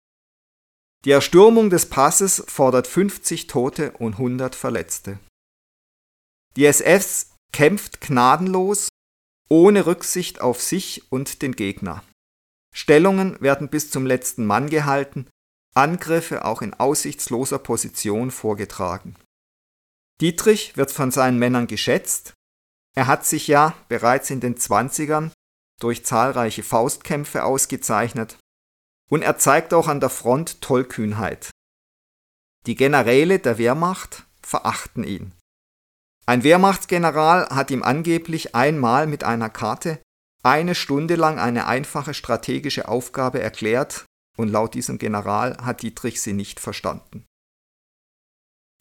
Die 1.04 1.10
Erstürmung 1.10 1.70
des 1.70 1.86
Passes 1.86 2.42
fordert 2.48 2.86
50 2.86 3.46
Tote 3.46 3.92
und 3.92 4.14
100 4.14 4.54
Verletzte. 4.54 5.18
Die 6.56 6.64
SS 6.66 7.32
kämpft 7.52 8.00
gnadenlos, 8.00 8.88
ohne 9.48 9.86
Rücksicht 9.86 10.40
auf 10.40 10.60
sich 10.60 11.10
und 11.12 11.42
den 11.42 11.54
Gegner. 11.54 12.02
Stellungen 12.74 13.40
werden 13.40 13.68
bis 13.68 13.90
zum 13.90 14.04
letzten 14.04 14.44
Mann 14.44 14.68
gehalten, 14.68 15.28
Angriffe 15.74 16.44
auch 16.44 16.62
in 16.62 16.74
aussichtsloser 16.74 17.58
Position 17.58 18.30
vorgetragen. 18.30 19.14
Dietrich 20.20 20.76
wird 20.76 20.90
von 20.90 21.10
seinen 21.10 21.38
Männern 21.38 21.66
geschätzt, 21.66 22.34
er 22.96 23.06
hat 23.06 23.26
sich 23.26 23.46
ja 23.46 23.74
bereits 23.88 24.30
in 24.30 24.40
den 24.40 24.56
Zwanzigern 24.56 25.30
durch 25.80 26.04
zahlreiche 26.04 26.62
Faustkämpfe 26.62 27.44
ausgezeichnet 27.44 28.38
und 29.10 29.22
er 29.22 29.38
zeigt 29.38 29.74
auch 29.74 29.86
an 29.86 30.00
der 30.00 30.08
Front 30.10 30.62
Tollkühnheit. 30.62 31.50
Die 32.66 32.74
Generäle 32.74 33.38
der 33.38 33.58
Wehrmacht 33.58 34.24
verachten 34.42 35.04
ihn. 35.04 35.32
Ein 36.24 36.42
Wehrmachtsgeneral 36.42 37.48
hat 37.50 37.70
ihm 37.70 37.84
angeblich 37.84 38.54
einmal 38.56 39.06
mit 39.06 39.22
einer 39.22 39.50
Karte 39.50 40.00
eine 40.42 40.74
Stunde 40.74 41.16
lang 41.16 41.38
eine 41.38 41.66
einfache 41.66 42.14
strategische 42.14 42.88
Aufgabe 42.88 43.40
erklärt 43.40 44.06
und 44.36 44.48
laut 44.48 44.74
diesem 44.74 44.98
General 44.98 45.56
hat 45.62 45.82
Dietrich 45.82 46.22
sie 46.22 46.32
nicht 46.32 46.60
verstanden. 46.60 47.24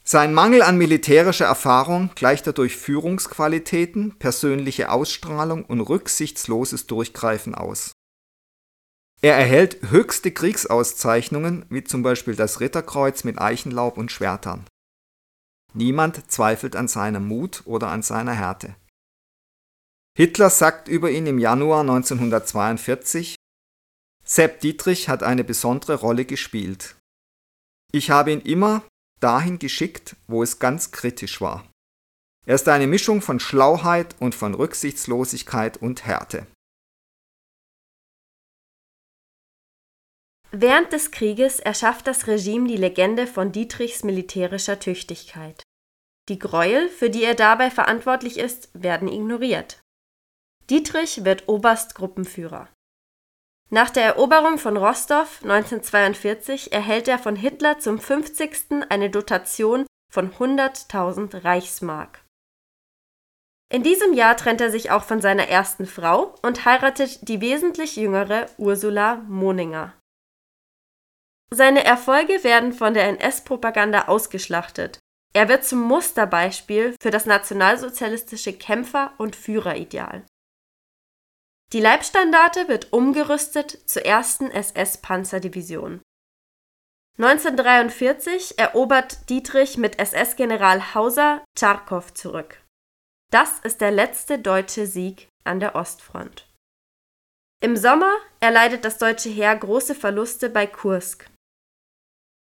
Sein 0.07 0.35
Mangel 0.35 0.61
an 0.61 0.77
militärischer 0.77 1.45
Erfahrung 1.45 2.11
gleicht 2.13 2.45
er 2.45 2.53
durch 2.53 2.77
Führungsqualitäten, 2.77 4.19
persönliche 4.19 4.91
Ausstrahlung 4.91 5.65
und 5.65 5.81
rücksichtsloses 5.81 6.85
Durchgreifen 6.85 7.55
aus. 7.55 7.91
Er 9.23 9.35
erhält 9.35 9.89
höchste 9.89 10.31
Kriegsauszeichnungen, 10.31 11.65
wie 11.69 11.83
zum 11.83 12.03
Beispiel 12.03 12.35
das 12.35 12.59
Ritterkreuz 12.59 13.23
mit 13.23 13.41
Eichenlaub 13.41 13.97
und 13.97 14.11
Schwertern. 14.11 14.67
Niemand 15.73 16.29
zweifelt 16.31 16.75
an 16.75 16.87
seinem 16.87 17.27
Mut 17.27 17.63
oder 17.65 17.87
an 17.87 18.03
seiner 18.03 18.33
Härte. 18.33 18.75
Hitler 20.15 20.51
sagt 20.51 20.87
über 20.87 21.09
ihn 21.09 21.25
im 21.25 21.39
Januar 21.39 21.81
1942, 21.81 23.35
Sepp 24.23 24.59
Dietrich 24.59 25.09
hat 25.09 25.23
eine 25.23 25.43
besondere 25.43 25.95
Rolle 25.95 26.25
gespielt. 26.25 26.95
Ich 27.91 28.11
habe 28.11 28.31
ihn 28.31 28.41
immer 28.41 28.83
dahin 29.25 29.57
geschickt, 29.57 30.15
wo 30.27 30.43
es 30.43 30.59
ganz 30.59 30.91
kritisch 30.91 31.41
war. 31.41 31.67
Er 32.45 32.53
ist 32.53 32.69
eine 32.69 32.85
Mischung 32.85 33.23
von 33.23 33.39
Schlauheit 33.39 34.15
und 34.19 34.35
von 34.35 34.53
Rücksichtslosigkeit 34.53 35.77
und 35.77 36.05
Härte. 36.05 36.45
Während 40.51 40.93
des 40.93 41.09
Krieges 41.09 41.59
erschafft 41.59 42.05
das 42.05 42.27
Regime 42.27 42.67
die 42.67 42.77
Legende 42.77 43.25
von 43.25 43.51
Dietrichs 43.51 44.03
militärischer 44.03 44.79
Tüchtigkeit. 44.79 45.63
Die 46.29 46.37
Gräuel, 46.37 46.87
für 46.89 47.09
die 47.09 47.23
er 47.23 47.35
dabei 47.35 47.71
verantwortlich 47.71 48.37
ist, 48.37 48.69
werden 48.73 49.07
ignoriert. 49.07 49.81
Dietrich 50.69 51.25
wird 51.25 51.47
Oberstgruppenführer. 51.47 52.69
Nach 53.71 53.89
der 53.89 54.05
Eroberung 54.05 54.57
von 54.57 54.77
Rostov 54.77 55.41
1942 55.41 56.71
erhält 56.71 57.07
er 57.07 57.17
von 57.17 57.35
Hitler 57.35 57.79
zum 57.79 57.99
50. 57.99 58.85
eine 58.89 59.09
Dotation 59.09 59.85
von 60.13 60.31
100.000 60.31 61.43
Reichsmark. 61.43 62.23
In 63.73 63.81
diesem 63.81 64.13
Jahr 64.13 64.37
trennt 64.37 64.61
er 64.61 64.69
sich 64.69 64.91
auch 64.91 65.03
von 65.03 65.19
seiner 65.19 65.47
ersten 65.47 65.87
Frau 65.87 66.35
und 66.43 66.65
heiratet 66.65 67.27
die 67.27 67.41
wesentlich 67.41 67.95
jüngere 67.95 68.45
Ursula 68.57 69.15
Moninger. 69.27 69.93
Seine 71.51 71.83
Erfolge 71.83 72.43
werden 72.43 72.73
von 72.73 72.93
der 72.93 73.07
NS-Propaganda 73.09 74.07
ausgeschlachtet. 74.07 74.99
Er 75.33 75.49
wird 75.49 75.65
zum 75.65 75.81
Musterbeispiel 75.81 76.95
für 77.01 77.11
das 77.11 77.25
nationalsozialistische 77.25 78.53
Kämpfer- 78.53 79.13
und 79.17 79.35
Führerideal. 79.35 80.23
Die 81.73 81.79
Leibstandarte 81.79 82.67
wird 82.67 82.93
umgerüstet 82.93 83.89
zur 83.89 84.05
ersten 84.05 84.51
SS-Panzerdivision. 84.51 86.01
1943 87.17 88.59
erobert 88.59 89.29
Dietrich 89.29 89.77
mit 89.77 89.99
SS-General 89.99 90.93
Hauser 90.93 91.43
Tscharkow 91.57 92.13
zurück. 92.13 92.61
Das 93.31 93.59
ist 93.59 93.81
der 93.81 93.91
letzte 93.91 94.37
deutsche 94.37 94.85
Sieg 94.85 95.29
an 95.43 95.59
der 95.59 95.75
Ostfront. 95.75 96.47
Im 97.61 97.77
Sommer 97.77 98.13
erleidet 98.41 98.85
das 98.85 98.97
deutsche 98.97 99.29
Heer 99.29 99.55
große 99.55 99.95
Verluste 99.95 100.49
bei 100.49 100.67
Kursk. 100.67 101.29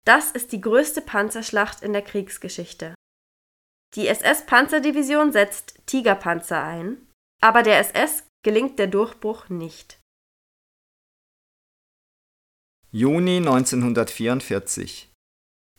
Das 0.05 0.31
ist 0.31 0.53
die 0.53 0.61
größte 0.61 1.01
Panzerschlacht 1.01 1.83
in 1.83 1.93
der 1.93 2.03
Kriegsgeschichte. 2.03 2.95
Die 3.97 4.07
SS-Panzerdivision 4.07 5.33
setzt 5.33 5.85
Tigerpanzer 5.87 6.63
ein, 6.63 7.09
aber 7.43 7.63
der 7.63 7.81
SS 7.81 8.25
gelingt 8.43 8.79
der 8.79 8.87
Durchbruch 8.87 9.49
nicht. 9.49 10.01
Juni 12.91 13.37
1944 13.37 15.13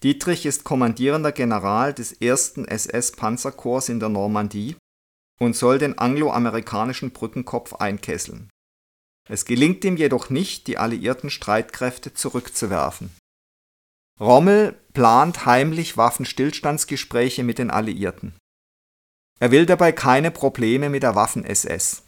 Dietrich 0.04 0.46
ist 0.46 0.64
kommandierender 0.64 1.32
General 1.32 1.94
des 1.94 2.22
1. 2.22 2.58
SS-Panzerkorps 2.68 3.90
in 3.90 4.00
der 4.00 4.10
Normandie 4.10 4.76
und 5.40 5.56
soll 5.56 5.80
den 5.80 5.98
angloamerikanischen 5.98 7.12
Brückenkopf 7.12 7.74
einkesseln. 7.74 8.50
Es 9.28 9.46
gelingt 9.46 9.84
ihm 9.84 9.98
jedoch 9.98 10.30
nicht, 10.30 10.68
die 10.68 10.78
alliierten 10.78 11.30
Streitkräfte 11.30 12.14
zurückzuwerfen. 12.14 13.16
Rommel 14.20 14.80
plant 14.94 15.46
heimlich 15.46 15.98
Waffenstillstandsgespräche 15.98 17.44
mit 17.44 17.58
den 17.58 17.72
Alliierten. 17.72 18.36
Er 19.40 19.50
will 19.52 19.66
dabei 19.66 19.92
keine 19.92 20.30
Probleme 20.30 20.90
mit 20.90 21.02
der 21.02 21.16
Waffen-SS. 21.16 22.04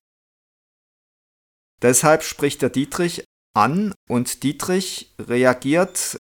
Deshalb 1.82 2.24
spricht 2.24 2.64
er 2.64 2.70
Dietrich 2.70 3.26
an 3.56 3.94
und 4.10 4.44
Dietrich 4.44 5.14
reagiert 5.20 6.18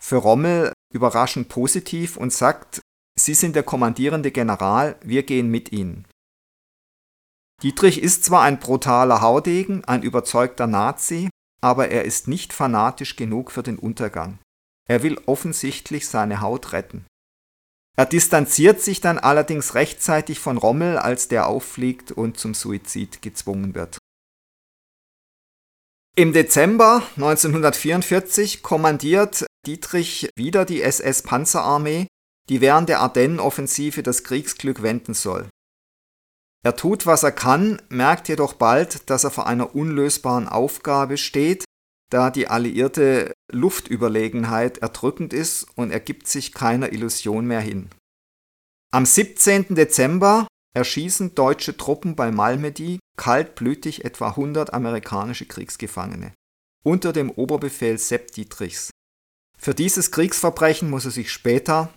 für 0.00 0.16
Rommel 0.16 0.72
überraschend 0.92 1.48
positiv 1.48 2.16
und 2.16 2.32
sagt, 2.32 2.80
Sie 3.18 3.34
sind 3.34 3.54
der 3.54 3.62
kommandierende 3.62 4.30
General, 4.30 4.96
wir 5.02 5.22
gehen 5.22 5.50
mit 5.50 5.70
Ihnen. 5.70 6.06
Dietrich 7.62 8.02
ist 8.02 8.24
zwar 8.24 8.42
ein 8.42 8.58
brutaler 8.58 9.20
Haudegen, 9.20 9.84
ein 9.84 10.02
überzeugter 10.02 10.66
Nazi, 10.66 11.30
aber 11.60 11.88
er 11.90 12.04
ist 12.04 12.26
nicht 12.26 12.52
fanatisch 12.52 13.14
genug 13.16 13.52
für 13.52 13.62
den 13.62 13.78
Untergang. 13.78 14.38
Er 14.88 15.02
will 15.02 15.20
offensichtlich 15.26 16.08
seine 16.08 16.40
Haut 16.40 16.72
retten. 16.72 17.06
Er 17.96 18.06
distanziert 18.06 18.80
sich 18.80 19.00
dann 19.00 19.18
allerdings 19.18 19.74
rechtzeitig 19.74 20.40
von 20.40 20.56
Rommel, 20.56 20.98
als 20.98 21.28
der 21.28 21.46
auffliegt 21.46 22.10
und 22.10 22.38
zum 22.38 22.54
Suizid 22.54 23.22
gezwungen 23.22 23.74
wird. 23.74 23.98
Im 26.14 26.34
Dezember 26.34 27.02
1944 27.16 28.62
kommandiert 28.62 29.46
Dietrich 29.66 30.28
wieder 30.36 30.66
die 30.66 30.82
SS-Panzerarmee, 30.82 32.06
die 32.50 32.60
während 32.60 32.90
der 32.90 33.00
Ardennenoffensive 33.00 34.02
das 34.02 34.22
Kriegsglück 34.22 34.82
wenden 34.82 35.14
soll. 35.14 35.48
Er 36.62 36.76
tut, 36.76 37.06
was 37.06 37.22
er 37.22 37.32
kann, 37.32 37.80
merkt 37.88 38.28
jedoch 38.28 38.52
bald, 38.52 39.08
dass 39.08 39.24
er 39.24 39.30
vor 39.30 39.46
einer 39.46 39.74
unlösbaren 39.74 40.48
Aufgabe 40.48 41.16
steht, 41.16 41.64
da 42.10 42.28
die 42.28 42.46
alliierte 42.46 43.32
Luftüberlegenheit 43.50 44.78
erdrückend 44.78 45.32
ist 45.32 45.66
und 45.76 45.90
er 45.90 46.00
gibt 46.00 46.28
sich 46.28 46.52
keiner 46.52 46.92
Illusion 46.92 47.46
mehr 47.46 47.62
hin. 47.62 47.88
Am 48.92 49.06
17. 49.06 49.74
Dezember 49.74 50.46
erschießen 50.74 51.34
deutsche 51.34 51.76
Truppen 51.76 52.16
bei 52.16 52.30
Malmedy 52.30 52.98
kaltblütig 53.16 54.04
etwa 54.04 54.28
100 54.30 54.72
amerikanische 54.72 55.46
Kriegsgefangene 55.46 56.32
unter 56.84 57.12
dem 57.12 57.30
Oberbefehl 57.30 57.98
Sepp 57.98 58.32
Dietrichs. 58.32 58.90
Für 59.56 59.74
dieses 59.74 60.10
Kriegsverbrechen 60.10 60.90
muss 60.90 61.04
er 61.04 61.12
sich 61.12 61.30
später 61.30 61.92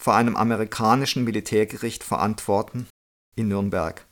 vor 0.00 0.14
einem 0.14 0.36
amerikanischen 0.36 1.24
Militärgericht 1.24 2.02
verantworten 2.02 2.88
in 3.36 3.48
Nürnberg. 3.48 4.06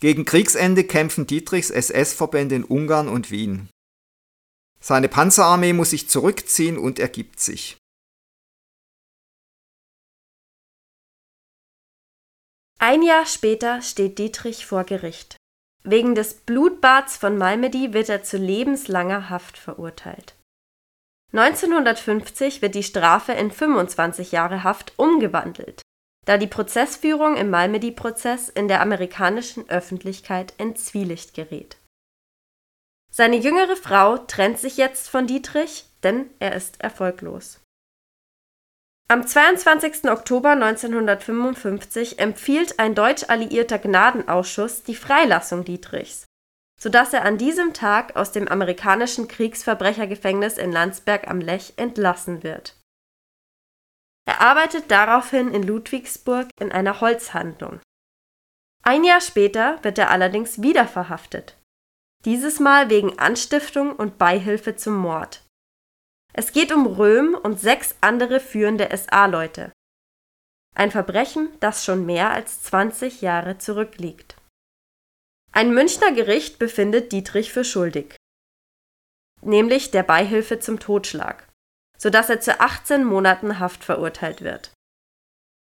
Gegen 0.00 0.24
Kriegsende 0.24 0.84
kämpfen 0.84 1.26
Dietrichs 1.26 1.70
SS-Verbände 1.70 2.56
in 2.56 2.64
Ungarn 2.64 3.08
und 3.08 3.30
Wien. 3.30 3.68
Seine 4.80 5.08
Panzerarmee 5.08 5.72
muss 5.72 5.90
sich 5.90 6.08
zurückziehen 6.08 6.76
und 6.76 6.98
ergibt 6.98 7.38
sich. 7.38 7.76
Ein 12.82 13.02
Jahr 13.02 13.26
später 13.26 13.80
steht 13.80 14.18
Dietrich 14.18 14.66
vor 14.66 14.82
Gericht. 14.82 15.36
Wegen 15.84 16.16
des 16.16 16.34
Blutbads 16.34 17.16
von 17.16 17.38
Malmedy 17.38 17.92
wird 17.92 18.08
er 18.08 18.24
zu 18.24 18.38
lebenslanger 18.38 19.30
Haft 19.30 19.56
verurteilt. 19.56 20.34
1950 21.32 22.60
wird 22.60 22.74
die 22.74 22.82
Strafe 22.82 23.34
in 23.34 23.52
25 23.52 24.32
Jahre 24.32 24.64
Haft 24.64 24.94
umgewandelt, 24.98 25.82
da 26.26 26.38
die 26.38 26.48
Prozessführung 26.48 27.36
im 27.36 27.50
Malmedy-Prozess 27.50 28.48
in 28.48 28.66
der 28.66 28.80
amerikanischen 28.80 29.70
Öffentlichkeit 29.70 30.52
in 30.58 30.74
Zwielicht 30.74 31.34
gerät. 31.34 31.76
Seine 33.12 33.36
jüngere 33.36 33.76
Frau 33.76 34.18
trennt 34.18 34.58
sich 34.58 34.76
jetzt 34.76 35.08
von 35.08 35.28
Dietrich, 35.28 35.84
denn 36.02 36.30
er 36.40 36.56
ist 36.56 36.80
erfolglos. 36.80 37.61
Am 39.08 39.26
22. 39.26 40.10
Oktober 40.10 40.52
1955 40.52 42.18
empfiehlt 42.18 42.78
ein 42.78 42.94
deutsch-alliierter 42.94 43.78
Gnadenausschuss 43.78 44.82
die 44.84 44.94
Freilassung 44.94 45.64
Dietrichs, 45.64 46.24
sodass 46.80 47.12
er 47.12 47.24
an 47.24 47.36
diesem 47.36 47.74
Tag 47.74 48.16
aus 48.16 48.32
dem 48.32 48.48
amerikanischen 48.48 49.28
Kriegsverbrechergefängnis 49.28 50.56
in 50.56 50.72
Landsberg 50.72 51.28
am 51.28 51.40
Lech 51.40 51.74
entlassen 51.76 52.42
wird. 52.42 52.76
Er 54.24 54.40
arbeitet 54.40 54.90
daraufhin 54.90 55.52
in 55.52 55.62
Ludwigsburg 55.62 56.48
in 56.58 56.72
einer 56.72 57.00
Holzhandlung. 57.00 57.80
Ein 58.82 59.04
Jahr 59.04 59.20
später 59.20 59.78
wird 59.82 59.98
er 59.98 60.10
allerdings 60.10 60.62
wieder 60.62 60.86
verhaftet, 60.86 61.58
dieses 62.24 62.60
Mal 62.60 62.88
wegen 62.88 63.18
Anstiftung 63.18 63.94
und 63.94 64.18
Beihilfe 64.18 64.76
zum 64.76 64.96
Mord. 64.96 65.44
Es 66.32 66.52
geht 66.52 66.72
um 66.72 66.86
Röhm 66.86 67.34
und 67.34 67.60
sechs 67.60 67.94
andere 68.00 68.40
führende 68.40 68.88
SA-Leute. 68.96 69.72
Ein 70.74 70.90
Verbrechen, 70.90 71.48
das 71.60 71.84
schon 71.84 72.06
mehr 72.06 72.30
als 72.30 72.62
20 72.62 73.20
Jahre 73.20 73.58
zurückliegt. 73.58 74.36
Ein 75.52 75.74
Münchner 75.74 76.12
Gericht 76.12 76.58
befindet 76.58 77.12
Dietrich 77.12 77.52
für 77.52 77.64
schuldig, 77.64 78.16
nämlich 79.42 79.90
der 79.90 80.02
Beihilfe 80.02 80.60
zum 80.60 80.80
Totschlag, 80.80 81.46
sodass 81.98 82.30
er 82.30 82.40
zu 82.40 82.58
18 82.58 83.04
Monaten 83.04 83.58
Haft 83.58 83.84
verurteilt 83.84 84.40
wird. 84.40 84.72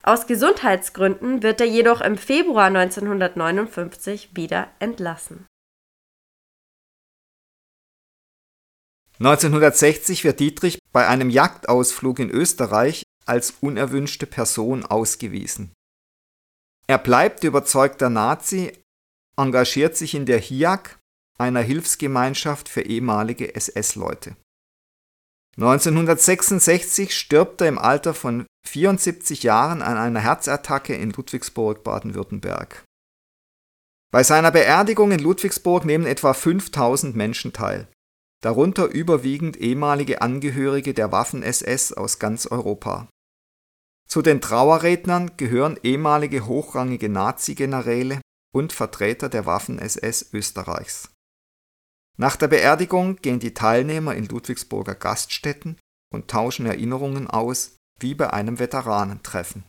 Aus 0.04 0.28
Gesundheitsgründen 0.28 1.42
wird 1.42 1.60
er 1.60 1.66
jedoch 1.66 2.00
im 2.00 2.16
Februar 2.16 2.66
1959 2.66 4.36
wieder 4.36 4.70
entlassen. 4.78 5.46
1960 9.20 10.24
wird 10.24 10.40
Dietrich 10.40 10.78
bei 10.92 11.06
einem 11.06 11.28
Jagdausflug 11.28 12.20
in 12.20 12.30
Österreich 12.30 13.02
als 13.26 13.52
unerwünschte 13.60 14.26
Person 14.26 14.84
ausgewiesen. 14.86 15.72
Er 16.86 16.96
bleibt 16.96 17.44
überzeugter 17.44 18.08
Nazi, 18.08 18.72
engagiert 19.36 19.96
sich 19.96 20.14
in 20.14 20.24
der 20.24 20.38
HIAC, 20.38 20.98
einer 21.38 21.60
Hilfsgemeinschaft 21.60 22.68
für 22.68 22.80
ehemalige 22.80 23.54
SS-Leute. 23.54 24.36
1966 25.56 27.14
stirbt 27.14 27.60
er 27.60 27.68
im 27.68 27.78
Alter 27.78 28.14
von 28.14 28.46
74 28.66 29.42
Jahren 29.42 29.82
an 29.82 29.98
einer 29.98 30.20
Herzattacke 30.20 30.94
in 30.94 31.10
Ludwigsburg, 31.10 31.84
Baden-Württemberg. 31.84 32.84
Bei 34.10 34.22
seiner 34.22 34.50
Beerdigung 34.50 35.12
in 35.12 35.20
Ludwigsburg 35.20 35.84
nehmen 35.84 36.06
etwa 36.06 36.32
5000 36.32 37.14
Menschen 37.14 37.52
teil, 37.52 37.86
darunter 38.40 38.86
überwiegend 38.86 39.56
ehemalige 39.56 40.22
Angehörige 40.22 40.94
der 40.94 41.12
Waffen-SS 41.12 41.92
aus 41.92 42.18
ganz 42.18 42.46
Europa. 42.46 43.08
Zu 44.08 44.22
den 44.22 44.40
Trauerrednern 44.40 45.36
gehören 45.36 45.78
ehemalige 45.82 46.46
hochrangige 46.46 47.08
Nazi-Generäle 47.08 48.20
und 48.52 48.72
Vertreter 48.72 49.28
der 49.28 49.46
Waffen-SS 49.46 50.32
Österreichs. 50.32 51.10
Nach 52.18 52.36
der 52.36 52.48
Beerdigung 52.48 53.16
gehen 53.16 53.38
die 53.38 53.54
Teilnehmer 53.54 54.14
in 54.14 54.26
Ludwigsburger 54.26 54.94
Gaststätten 54.94 55.78
und 56.12 56.28
tauschen 56.28 56.66
Erinnerungen 56.66 57.28
aus, 57.28 57.76
wie 58.00 58.14
bei 58.14 58.32
einem 58.32 58.58
Veteranentreffen. 58.58 59.64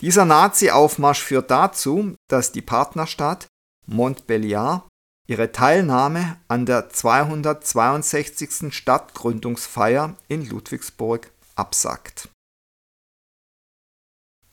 Dieser 0.00 0.24
Nazi-Aufmarsch 0.24 1.22
führt 1.22 1.50
dazu, 1.50 2.14
dass 2.28 2.52
die 2.52 2.62
Partnerstadt 2.62 3.46
Montbéliard 3.88 4.82
ihre 5.26 5.52
Teilnahme 5.52 6.38
an 6.48 6.66
der 6.66 6.90
262. 6.90 8.74
Stadtgründungsfeier 8.74 10.16
in 10.28 10.48
Ludwigsburg 10.48 11.30
absagt. 11.54 12.28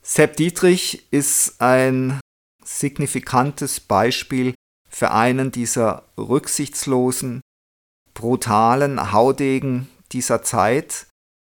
Sepp 0.02 0.36
Dietrich 0.36 1.12
ist 1.12 1.60
ein 1.60 2.20
signifikantes 2.64 3.80
Beispiel 3.80 4.54
für 4.88 5.10
einen 5.10 5.52
dieser 5.52 6.04
rücksichtslosen, 6.18 7.40
brutalen 8.14 9.12
Haudegen 9.12 9.88
dieser 10.12 10.42
Zeit, 10.42 11.06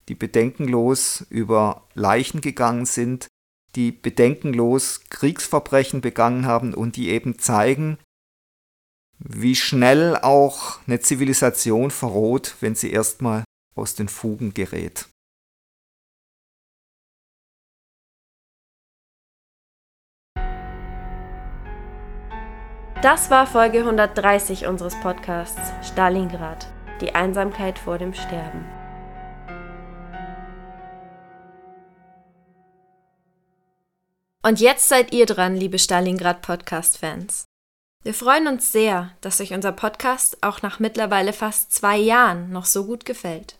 die 0.08 0.14
bedenkenlos 0.14 1.26
über 1.28 1.86
Leichen 1.94 2.40
gegangen 2.40 2.86
sind, 2.86 3.28
die 3.74 3.92
bedenkenlos 3.92 5.02
Kriegsverbrechen 5.10 6.00
begangen 6.00 6.46
haben 6.46 6.74
und 6.74 6.96
die 6.96 7.10
eben 7.10 7.38
zeigen, 7.38 7.98
wie 9.18 9.54
schnell 9.54 10.16
auch 10.16 10.78
eine 10.86 11.00
Zivilisation 11.00 11.90
verroht, 11.90 12.54
wenn 12.60 12.74
sie 12.74 12.90
erstmal 12.90 13.44
aus 13.74 13.94
den 13.94 14.08
Fugen 14.08 14.54
gerät. 14.54 15.06
Das 23.02 23.30
war 23.30 23.46
Folge 23.46 23.78
130 23.78 24.66
unseres 24.66 24.98
Podcasts 25.00 25.72
Stalingrad, 25.88 26.66
die 27.00 27.14
Einsamkeit 27.14 27.78
vor 27.78 27.96
dem 27.96 28.12
Sterben. 28.12 28.64
Und 34.42 34.60
jetzt 34.60 34.88
seid 34.88 35.12
ihr 35.12 35.26
dran, 35.26 35.54
liebe 35.56 35.78
Stalingrad 35.78 36.42
Podcast-Fans. 36.42 37.47
Wir 38.04 38.14
freuen 38.14 38.46
uns 38.46 38.72
sehr, 38.72 39.14
dass 39.20 39.40
euch 39.40 39.52
unser 39.52 39.72
Podcast 39.72 40.42
auch 40.42 40.62
nach 40.62 40.78
mittlerweile 40.78 41.32
fast 41.32 41.72
zwei 41.72 41.96
Jahren 41.96 42.50
noch 42.50 42.64
so 42.64 42.86
gut 42.86 43.04
gefällt. 43.04 43.58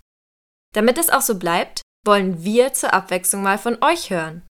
Damit 0.74 0.98
es 0.98 1.10
auch 1.10 1.22
so 1.22 1.38
bleibt, 1.38 1.82
wollen 2.06 2.44
wir 2.44 2.72
zur 2.72 2.94
Abwechslung 2.94 3.42
mal 3.42 3.58
von 3.58 3.82
euch 3.82 4.10
hören. 4.10 4.46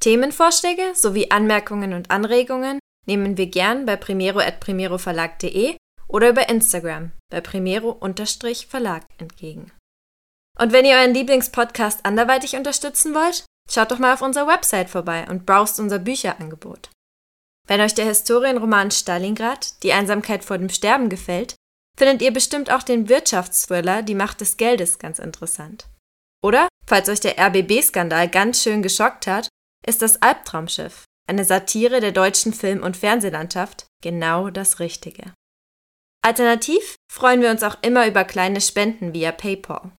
Themenvorschläge 0.00 0.94
sowie 0.94 1.30
Anmerkungen 1.30 1.92
und 1.92 2.10
Anregungen 2.10 2.78
nehmen 3.06 3.36
wir 3.36 3.46
gern 3.46 3.84
bei 3.86 3.96
primero.primeroverlag.de 3.96 5.76
oder 6.06 6.30
über 6.30 6.48
Instagram 6.48 7.12
bei 7.30 7.40
primero-verlag 7.40 9.04
entgegen. 9.18 9.72
Und 10.58 10.72
wenn 10.72 10.84
ihr 10.84 10.96
euren 10.96 11.14
Lieblingspodcast 11.14 12.04
anderweitig 12.04 12.56
unterstützen 12.56 13.14
wollt, 13.14 13.44
schaut 13.70 13.90
doch 13.90 13.98
mal 13.98 14.14
auf 14.14 14.22
unserer 14.22 14.46
Website 14.46 14.90
vorbei 14.90 15.26
und 15.28 15.46
browst 15.46 15.78
unser 15.78 15.98
Bücherangebot. 15.98 16.90
Wenn 17.68 17.80
euch 17.80 17.94
der 17.94 18.06
Historienroman 18.06 18.90
Stalingrad, 18.90 19.82
die 19.82 19.92
Einsamkeit 19.92 20.42
vor 20.42 20.58
dem 20.58 20.70
Sterben 20.70 21.08
gefällt, 21.08 21.54
findet 21.96 22.22
ihr 22.22 22.32
bestimmt 22.32 22.72
auch 22.72 22.82
den 22.82 23.08
Wirtschaftsthriller 23.08 24.02
Die 24.02 24.14
Macht 24.14 24.40
des 24.40 24.56
Geldes 24.56 24.98
ganz 24.98 25.18
interessant. 25.18 25.86
Oder, 26.42 26.68
falls 26.86 27.08
euch 27.08 27.20
der 27.20 27.38
RBB-Skandal 27.38 28.28
ganz 28.28 28.62
schön 28.62 28.82
geschockt 28.82 29.26
hat, 29.26 29.48
ist 29.86 30.02
das 30.02 30.20
Albtraumschiff 30.22 31.04
eine 31.28 31.44
Satire 31.44 32.00
der 32.00 32.12
deutschen 32.12 32.52
Film- 32.52 32.82
und 32.82 32.96
Fernsehlandschaft, 32.96 33.86
genau 34.02 34.48
das 34.50 34.80
Richtige. 34.80 35.34
Alternativ 36.24 36.96
freuen 37.12 37.42
wir 37.42 37.50
uns 37.50 37.62
auch 37.62 37.76
immer 37.82 38.06
über 38.06 38.24
kleine 38.24 38.60
Spenden 38.60 39.12
via 39.12 39.30
PayPal. 39.30 39.92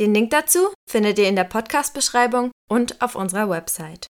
Den 0.00 0.12
Link 0.12 0.30
dazu 0.30 0.74
findet 0.90 1.18
ihr 1.18 1.28
in 1.28 1.36
der 1.36 1.44
Podcast-Beschreibung 1.44 2.50
und 2.68 3.00
auf 3.00 3.14
unserer 3.14 3.48
Website. 3.48 4.08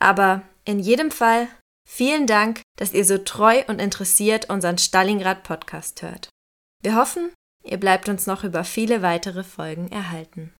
Aber 0.00 0.42
in 0.64 0.78
jedem 0.78 1.10
Fall 1.10 1.48
vielen 1.84 2.26
Dank, 2.26 2.62
dass 2.76 2.92
ihr 2.92 3.04
so 3.04 3.18
treu 3.18 3.62
und 3.66 3.80
interessiert 3.80 4.50
unseren 4.50 4.78
Stalingrad 4.78 5.42
Podcast 5.42 6.02
hört. 6.02 6.28
Wir 6.82 6.96
hoffen, 6.96 7.32
ihr 7.62 7.78
bleibt 7.78 8.08
uns 8.08 8.26
noch 8.26 8.44
über 8.44 8.64
viele 8.64 9.02
weitere 9.02 9.44
Folgen 9.44 9.90
erhalten. 9.90 10.52